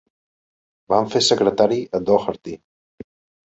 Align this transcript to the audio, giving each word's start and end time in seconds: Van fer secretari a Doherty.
Van 0.93 1.11
fer 1.17 1.21
secretari 1.27 1.79
a 1.95 2.03
Doherty. 2.11 2.59